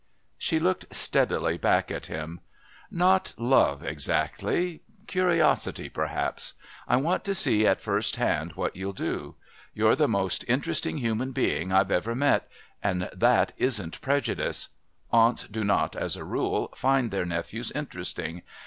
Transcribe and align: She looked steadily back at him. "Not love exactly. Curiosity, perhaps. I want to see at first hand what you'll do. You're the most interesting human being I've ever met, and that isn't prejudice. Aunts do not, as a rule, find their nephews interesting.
She 0.39 0.57
looked 0.59 0.95
steadily 0.95 1.59
back 1.59 1.91
at 1.91 2.07
him. 2.07 2.39
"Not 2.89 3.35
love 3.37 3.83
exactly. 3.83 4.81
Curiosity, 5.05 5.89
perhaps. 5.89 6.55
I 6.87 6.95
want 6.95 7.23
to 7.25 7.35
see 7.35 7.67
at 7.67 7.83
first 7.83 8.15
hand 8.15 8.53
what 8.53 8.75
you'll 8.75 8.93
do. 8.93 9.35
You're 9.75 9.93
the 9.95 10.07
most 10.07 10.43
interesting 10.47 10.97
human 10.97 11.33
being 11.33 11.71
I've 11.71 11.91
ever 11.91 12.15
met, 12.15 12.49
and 12.81 13.11
that 13.13 13.53
isn't 13.59 14.01
prejudice. 14.01 14.69
Aunts 15.13 15.43
do 15.43 15.63
not, 15.63 15.95
as 15.95 16.15
a 16.15 16.23
rule, 16.25 16.73
find 16.73 17.11
their 17.11 17.23
nephews 17.23 17.69
interesting. 17.69 18.41